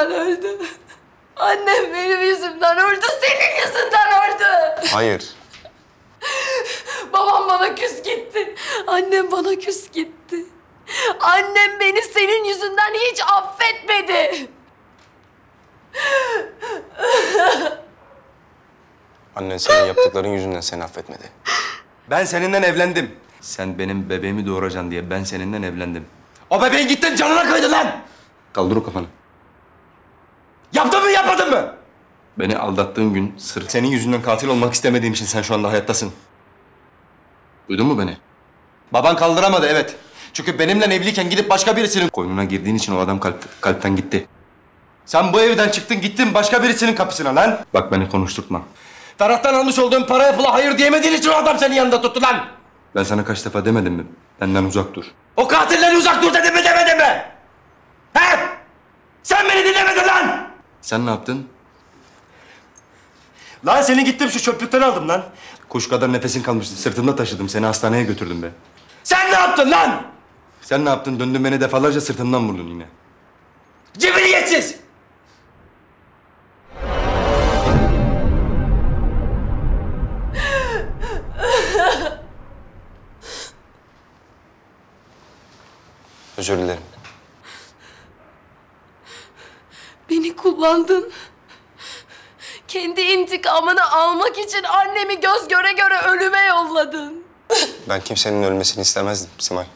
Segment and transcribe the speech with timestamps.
[0.00, 0.58] yüzümden öldü.
[1.36, 4.86] Annem benim yüzümden öldü, senin yüzünden öldü.
[4.92, 5.34] Hayır.
[7.12, 8.54] Babam bana küs gitti.
[8.86, 10.36] Annem bana küs gitti.
[11.20, 14.48] Annem beni senin yüzünden hiç affetmedi.
[19.36, 21.30] Annen senin yaptıkların yüzünden seni affetmedi.
[22.10, 23.16] Ben seninle evlendim.
[23.40, 26.06] Sen benim bebeğimi doğuracaksın diye ben seninle evlendim.
[26.50, 28.00] O bebeğin gittin canına kıydın lan!
[28.52, 29.06] Kaldır o kafanı.
[31.50, 31.74] Mı?
[32.38, 36.12] Beni aldattığın gün sırf senin yüzünden katil olmak istemediğim için sen şu anda hayattasın.
[37.68, 38.16] Duydun mu beni?
[38.92, 39.96] Baban kaldıramadı evet.
[40.32, 44.26] Çünkü benimle evliyken gidip başka birisinin koynuna girdiğin için o adam kalp, kalpten gitti.
[45.06, 47.58] Sen bu evden çıktın gittin başka birisinin kapısına lan.
[47.74, 48.62] Bak beni konuşturtma.
[49.18, 52.44] Ferhat'tan almış olduğun paraya pula hayır diyemediğin için o adam senin yanında tuttu lan.
[52.94, 54.06] Ben sana kaç defa demedim mi?
[54.40, 55.04] Benden uzak dur.
[55.36, 57.22] O katilden uzak dur dedim mi demedim mi?
[58.14, 58.38] He?
[59.22, 60.48] Sen beni dinlemedin lan!
[60.90, 61.48] Sen ne yaptın?
[63.66, 65.24] Lan seni gittim şu çöplükten aldım lan.
[65.68, 66.76] Kuş kadar nefesin kalmıştı.
[66.76, 67.48] Sırtımda taşıdım.
[67.48, 68.50] Seni hastaneye götürdüm be.
[69.04, 70.02] Sen ne yaptın lan?
[70.62, 71.20] Sen ne yaptın?
[71.20, 72.86] Döndün beni defalarca sırtımdan vurdun yine.
[73.98, 74.76] Cibiliyetsiz!
[86.36, 86.82] Özür dilerim.
[90.20, 91.12] Beni kullandın.
[92.68, 97.24] Kendi intikamını almak için annemi göz göre göre ölüme yolladın.
[97.88, 99.66] Ben kimsenin ölmesini istemezdim Simay.